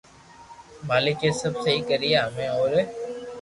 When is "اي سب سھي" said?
1.25-1.73